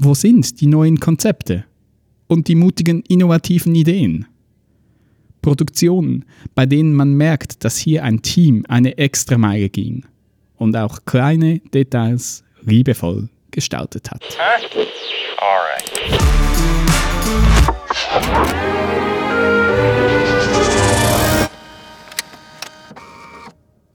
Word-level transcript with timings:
Wo 0.00 0.14
sind 0.14 0.60
die 0.60 0.68
neuen 0.68 1.00
Konzepte 1.00 1.64
und 2.28 2.46
die 2.46 2.54
mutigen, 2.54 3.02
innovativen 3.08 3.74
Ideen? 3.74 4.26
Produktionen, 5.42 6.24
bei 6.54 6.66
denen 6.66 6.94
man 6.94 7.14
merkt, 7.14 7.64
dass 7.64 7.78
hier 7.78 8.04
ein 8.04 8.22
Team 8.22 8.64
eine 8.68 8.96
Extrameile 8.96 9.68
ging 9.68 10.06
und 10.54 10.76
auch 10.76 11.04
kleine 11.04 11.58
Details 11.74 12.44
liebevoll 12.62 13.28
gestaltet 13.50 14.12
hat. 14.12 14.22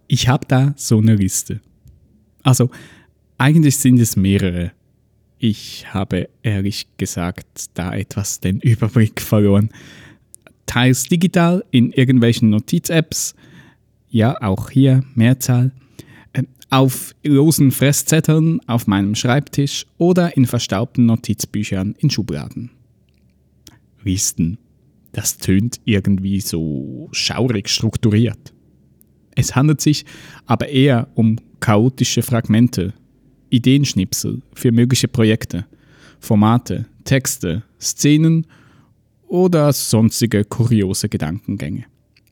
Ich 0.07 0.27
habe 0.27 0.45
da 0.49 0.73
so 0.75 0.97
eine 0.97 1.15
Liste. 1.15 1.61
Also, 2.43 2.69
eigentlich 3.37 3.77
sind 3.77 4.01
es 4.01 4.17
mehrere. 4.17 4.73
Ich 5.45 5.93
habe 5.93 6.29
ehrlich 6.41 6.87
gesagt 6.95 7.71
da 7.73 7.93
etwas 7.93 8.39
den 8.39 8.61
Überblick 8.61 9.19
verloren. 9.19 9.71
Teils 10.65 11.09
digital 11.09 11.65
in 11.69 11.91
irgendwelchen 11.91 12.49
Notiz-Apps, 12.49 13.35
ja, 14.09 14.41
auch 14.41 14.69
hier 14.69 15.03
Mehrzahl, 15.15 15.73
ähm, 16.33 16.47
auf 16.69 17.13
losen 17.25 17.71
Fresszetteln 17.71 18.61
auf 18.67 18.87
meinem 18.87 19.15
Schreibtisch 19.15 19.85
oder 19.97 20.37
in 20.37 20.45
verstaubten 20.45 21.07
Notizbüchern 21.07 21.95
in 21.97 22.09
Schubladen. 22.09 22.71
Listen. 24.01 24.59
Das 25.11 25.39
tönt 25.39 25.81
irgendwie 25.83 26.39
so 26.39 27.09
schaurig 27.11 27.67
strukturiert. 27.67 28.53
Es 29.35 29.57
handelt 29.57 29.81
sich 29.81 30.05
aber 30.45 30.69
eher 30.69 31.09
um 31.15 31.35
chaotische 31.59 32.21
Fragmente, 32.21 32.93
Ideenschnipsel 33.53 34.41
für 34.53 34.71
mögliche 34.71 35.07
Projekte, 35.07 35.65
Formate, 36.19 36.85
Texte, 37.03 37.63
Szenen 37.79 38.47
oder 39.27 39.71
sonstige 39.73 40.43
kuriose 40.43 41.07
Gedankengänge. 41.07 41.85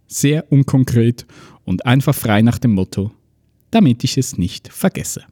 Sehr 0.07 0.51
unkonkret 0.51 1.25
und 1.63 1.85
einfach 1.85 2.15
frei 2.15 2.41
nach 2.41 2.57
dem 2.57 2.71
Motto, 2.71 3.11
damit 3.69 4.03
ich 4.03 4.17
es 4.17 4.37
nicht 4.37 4.71
vergesse. 4.73 5.23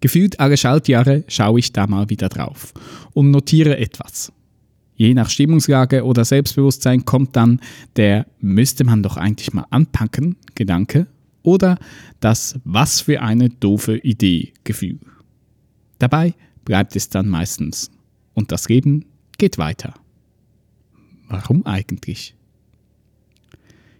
Gefühlt 0.00 0.38
alle 0.40 0.58
Schaltjahre 0.58 1.24
schaue 1.28 1.58
ich 1.58 1.72
da 1.72 1.86
mal 1.86 2.10
wieder 2.10 2.28
drauf 2.28 2.74
und 3.14 3.30
notiere 3.30 3.78
etwas. 3.78 4.30
Je 4.96 5.14
nach 5.14 5.30
Stimmungslage 5.30 6.04
oder 6.04 6.24
Selbstbewusstsein 6.24 7.04
kommt 7.04 7.34
dann 7.34 7.60
der 7.96 8.26
müsste 8.40 8.84
man 8.84 9.02
doch 9.02 9.16
eigentlich 9.16 9.52
mal 9.54 9.66
anpacken 9.70 10.36
Gedanke 10.54 11.06
oder 11.42 11.78
das 12.20 12.60
was 12.64 13.00
für 13.00 13.22
eine 13.22 13.48
doofe 13.48 13.96
Idee 13.96 14.52
Gefühl. 14.62 15.00
Dabei 15.98 16.34
bleibt 16.64 16.96
es 16.96 17.08
dann 17.08 17.28
meistens 17.28 17.90
und 18.34 18.52
das 18.52 18.68
Leben 18.68 19.04
geht 19.38 19.58
weiter. 19.58 19.94
Warum 21.28 21.64
eigentlich? 21.66 22.34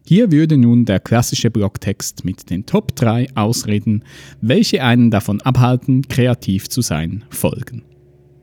Hier 0.07 0.31
würde 0.31 0.59
nun 0.59 0.85
der 0.85 1.01
klassische 1.01 1.51
Blogtext 1.51 2.25
mit 2.25 2.51
den 2.51 2.67
Top 2.67 2.95
3 2.95 3.29
Ausreden, 3.37 4.05
welche 4.43 4.83
einen 4.83 5.11
davon 5.11 5.41
abhalten, 5.41 6.03
kreativ 6.09 6.69
zu 6.69 6.83
sein, 6.83 7.25
folgen. 7.31 7.83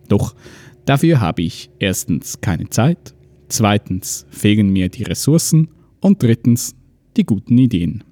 Doch 0.08 0.36
Dafür 0.86 1.22
habe 1.22 1.44
ich 1.44 1.70
erstens 1.80 2.42
keine 2.42 2.70
Zeit, 2.70 3.14
zweitens 3.50 4.26
fehlen 4.30 4.74
mir 4.74 4.90
die 4.90 5.04
Ressourcen 5.04 5.70
und 6.00 6.22
drittens 6.24 6.76
die 7.18 7.24
guten 7.24 7.58
Ideen. 7.58 8.04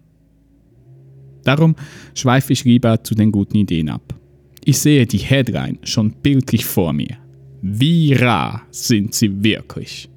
Darum 1.43 1.75
schweife 2.13 2.53
ich 2.53 2.65
lieber 2.65 3.03
zu 3.03 3.15
den 3.15 3.31
guten 3.31 3.57
Ideen 3.57 3.89
ab. 3.89 4.18
Ich 4.65 4.79
sehe 4.79 5.05
die 5.05 5.17
Headline 5.17 5.79
schon 5.83 6.11
bildlich 6.11 6.65
vor 6.65 6.93
mir. 6.93 7.17
Wie 7.61 8.13
rar 8.13 8.63
sind 8.71 9.13
sie 9.13 9.43
wirklich? 9.43 10.09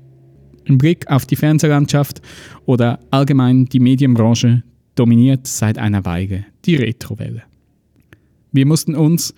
Im 0.65 0.79
Blick 0.79 1.09
auf 1.09 1.27
die 1.27 1.37
Fernsehlandschaft 1.37 2.23
oder 2.67 3.01
allgemein 3.11 3.67
die 3.67 3.81
Medienbranche 3.81 4.63
dominiert 4.95 5.47
seit 5.47 5.79
einer 5.79 6.05
Weile 6.05 6.47
die 6.65 6.77
Retrowelle. 6.77 7.43
Wir 8.53 8.67
mussten 8.67 8.95
uns 8.95 9.35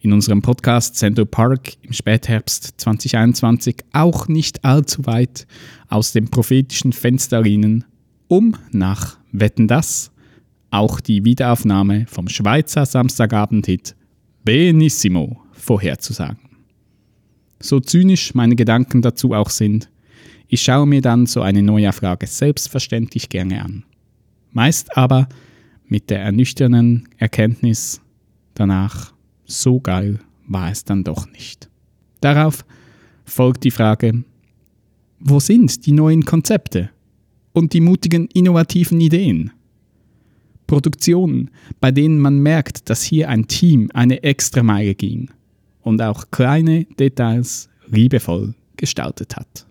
in 0.00 0.12
unserem 0.12 0.42
Podcast 0.42 0.96
Central 0.96 1.26
Park 1.26 1.74
im 1.82 1.92
Spätherbst 1.92 2.74
2021 2.76 3.76
auch 3.92 4.28
nicht 4.28 4.64
allzu 4.64 5.06
weit 5.06 5.46
aus 5.88 6.12
dem 6.12 6.28
prophetischen 6.28 6.92
Fenster 6.92 7.42
lehnen, 7.42 7.84
um 8.28 8.56
nach 8.72 9.18
Wetten 9.32 9.68
das 9.68 10.10
auch 10.70 11.00
die 11.00 11.24
Wiederaufnahme 11.24 12.06
vom 12.08 12.28
Schweizer 12.28 12.84
Samstagabend-Hit 12.84 13.94
Benissimo 14.46 15.42
vorherzusagen. 15.50 16.38
So 17.58 17.80
zynisch 17.80 18.32
meine 18.32 18.54
Gedanken 18.54 19.02
dazu 19.02 19.32
auch 19.32 19.50
sind, 19.50 19.90
ich 20.46 20.62
schaue 20.62 20.86
mir 20.86 21.02
dann 21.02 21.26
so 21.26 21.42
eine 21.42 21.64
Neuauflage 21.64 22.28
selbstverständlich 22.28 23.28
gerne 23.28 23.64
an. 23.64 23.82
Meist 24.52 24.96
aber 24.96 25.28
mit 25.88 26.10
der 26.10 26.20
ernüchternden 26.20 27.08
Erkenntnis 27.16 28.00
danach, 28.54 29.12
so 29.46 29.80
geil 29.80 30.20
war 30.46 30.70
es 30.70 30.84
dann 30.84 31.02
doch 31.02 31.28
nicht. 31.32 31.68
Darauf 32.20 32.64
folgt 33.24 33.64
die 33.64 33.72
Frage, 33.72 34.22
wo 35.18 35.40
sind 35.40 35.86
die 35.86 35.92
neuen 35.92 36.24
Konzepte 36.24 36.90
und 37.52 37.72
die 37.72 37.80
mutigen 37.80 38.28
innovativen 38.28 39.00
Ideen? 39.00 39.50
Produktionen, 40.66 41.50
bei 41.80 41.90
denen 41.90 42.18
man 42.18 42.38
merkt, 42.38 42.90
dass 42.90 43.02
hier 43.02 43.28
ein 43.28 43.46
Team 43.46 43.90
eine 43.94 44.22
Extrameile 44.22 44.94
ging 44.94 45.30
und 45.82 46.02
auch 46.02 46.30
kleine 46.30 46.84
Details 46.98 47.68
liebevoll 47.86 48.54
gestaltet 48.76 49.36
hat. 49.36 49.66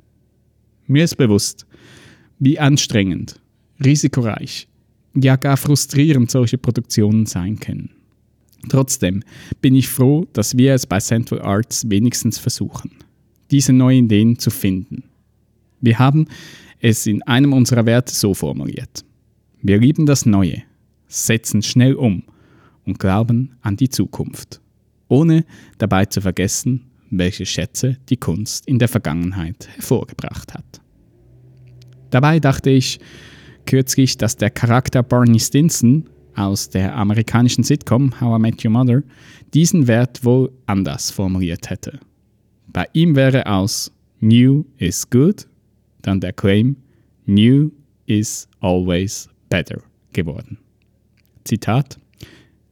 Mir 0.88 1.04
ist 1.04 1.18
bewusst, 1.18 1.66
wie 2.40 2.60
anstrengend, 2.60 3.40
risikoreich, 3.84 4.68
ja 5.14 5.36
gar 5.36 5.58
frustrierend 5.58 6.32
solche 6.32 6.58
Produktionen 6.58 7.26
sein 7.26 7.60
können. 7.60 7.92
Trotzdem 8.70 9.24
bin 9.62 9.76
ich 9.76 9.88
froh, 9.88 10.26
dass 10.34 10.58
wir 10.58 10.74
es 10.74 10.86
bei 10.86 11.00
Central 11.00 11.42
Arts 11.42 11.90
wenigstens 11.90 12.38
versuchen, 12.38 12.92
diese 13.52 13.74
neuen 13.74 14.06
Ideen 14.06 14.40
zu 14.40 14.50
finden. 14.50 15.04
Wir 15.82 16.00
haben 16.00 16.28
es 16.80 17.06
in 17.06 17.22
einem 17.24 17.54
unserer 17.54 17.86
Werte 17.86 18.14
so 18.14 18.34
formuliert. 18.34 19.06
Wir 19.62 19.80
lieben 19.80 20.06
das 20.06 20.26
Neue, 20.26 20.64
setzen 21.08 21.62
schnell 21.62 21.94
um 21.94 22.24
und 22.86 23.00
glauben 23.00 23.56
an 23.62 23.76
die 23.76 23.90
Zukunft, 23.90 24.62
ohne 25.08 25.46
dabei 25.78 26.06
zu 26.06 26.22
vergessen, 26.22 26.92
welche 27.10 27.46
Schätze 27.46 27.98
die 28.10 28.18
Kunst 28.18 28.68
in 28.68 28.80
der 28.80 28.88
Vergangenheit 28.88 29.68
hervorgebracht 29.76 30.54
hat. 30.54 30.82
Dabei 32.10 32.40
dachte 32.40 32.70
ich 32.70 33.00
kürzlich, 33.66 34.18
dass 34.18 34.36
der 34.36 34.50
Charakter 34.50 35.04
Barney 35.04 35.40
Stinson 35.40 36.10
aus 36.36 36.70
der 36.70 36.96
amerikanischen 36.96 37.64
Sitcom 37.64 38.20
How 38.20 38.38
I 38.38 38.42
Met 38.42 38.66
Your 38.66 38.72
Mother 38.72 39.04
diesen 39.54 39.88
Wert 39.88 40.24
wohl 40.24 40.52
anders 40.66 41.12
formuliert 41.12 41.70
hätte. 41.70 42.00
Bei 42.68 42.88
ihm 42.94 43.16
wäre 43.16 43.46
aus 43.46 43.92
New 44.20 44.66
is 44.78 45.10
good 45.10 45.48
dann 46.06 46.20
der 46.20 46.34
Claim 46.34 46.78
New 47.26 47.72
is 48.06 48.48
always 48.60 49.28
better 49.50 49.82
geworden. 50.14 50.58
Zitat 51.48 51.98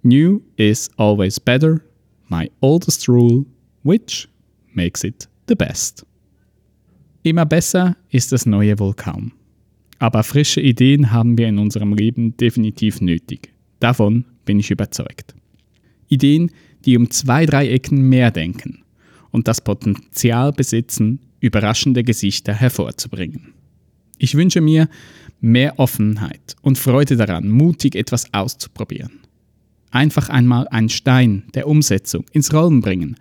New 0.03 0.41
is 0.57 0.89
always 0.97 1.39
better, 1.39 1.81
my 2.27 2.49
oldest 2.61 3.07
rule, 3.07 3.45
which 3.83 4.27
makes 4.73 5.03
it 5.03 5.29
the 5.47 5.55
best. 5.55 6.05
Immer 7.23 7.45
besser 7.45 7.95
ist 8.09 8.31
das 8.31 8.45
Neue 8.45 8.77
wohl 8.79 8.93
kaum. 8.93 9.31
Aber 9.99 10.23
frische 10.23 10.59
Ideen 10.59 11.11
haben 11.11 11.37
wir 11.37 11.47
in 11.47 11.57
unserem 11.57 11.93
Leben 11.93 12.35
definitiv 12.35 12.99
nötig. 12.99 13.53
Davon 13.79 14.25
bin 14.43 14.59
ich 14.59 14.71
überzeugt. 14.71 15.33
Ideen, 16.09 16.51
die 16.83 16.97
um 16.97 17.09
zwei, 17.09 17.45
drei 17.45 17.69
Ecken 17.69 18.09
mehr 18.09 18.31
denken 18.31 18.83
und 19.31 19.47
das 19.47 19.61
Potenzial 19.61 20.51
besitzen, 20.51 21.19
überraschende 21.39 22.03
Gesichter 22.03 22.53
hervorzubringen. 22.53 23.53
Ich 24.17 24.35
wünsche 24.35 24.61
mir 24.61 24.87
mehr 25.41 25.77
Offenheit 25.79 26.55
und 26.61 26.77
Freude 26.77 27.17
daran, 27.17 27.49
mutig 27.49 27.95
etwas 27.95 28.33
auszuprobieren. 28.33 29.19
Einfach 29.91 30.29
einmal 30.29 30.67
einen 30.69 30.89
Stein 30.89 31.43
der 31.53 31.67
Umsetzung 31.67 32.25
ins 32.31 32.53
Rollen 32.53 32.81
bringen 32.81 33.17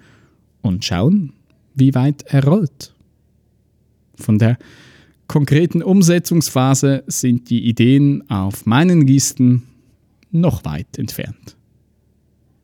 und 0.62 0.84
schauen, 0.84 1.32
wie 1.74 1.94
weit 1.94 2.22
er 2.28 2.44
rollt. 2.44 2.94
Von 4.14 4.38
der 4.38 4.58
konkreten 5.26 5.82
Umsetzungsphase 5.82 7.04
sind 7.06 7.50
die 7.50 7.66
Ideen 7.66 8.28
auf 8.30 8.66
meinen 8.66 9.06
Listen 9.06 9.64
noch 10.30 10.64
weit 10.64 10.98
entfernt. 10.98 11.56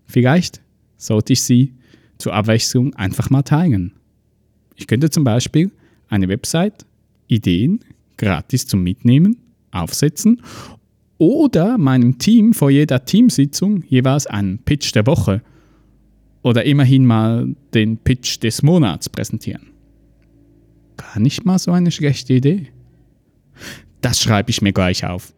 Vielleicht 0.06 0.62
sollte 0.96 1.32
ich 1.32 1.42
sie 1.42 1.74
zur 2.18 2.34
Abwechslung 2.34 2.94
einfach 2.94 3.30
mal 3.30 3.42
teilen. 3.42 3.92
Ich 4.76 4.86
könnte 4.86 5.10
zum 5.10 5.24
Beispiel 5.24 5.70
eine 6.08 6.28
Website, 6.28 6.86
Ideen 7.26 7.80
gratis 8.18 8.66
zum 8.66 8.82
Mitnehmen, 8.82 9.36
aufsetzen 9.70 10.42
oder 11.18 11.78
meinem 11.78 12.18
Team 12.18 12.54
vor 12.54 12.70
jeder 12.70 13.04
Teamsitzung 13.04 13.82
jeweils 13.88 14.26
einen 14.26 14.58
Pitch 14.58 14.94
der 14.94 15.06
Woche 15.06 15.42
Oder 16.42 16.64
immerhin 16.64 17.04
mal 17.04 17.56
den 17.74 17.98
Pitch 17.98 18.40
des 18.42 18.62
Monats 18.62 19.08
präsentieren. 19.08 19.72
Gar 20.96 21.18
nicht 21.20 21.44
mal 21.44 21.58
so 21.58 21.72
eine 21.72 21.90
schlechte 21.90 22.34
Idee. 22.34 22.68
Das 24.00 24.20
schreibe 24.20 24.50
ich 24.50 24.62
mir 24.62 24.72
gleich 24.72 25.04
auf. 25.04 25.34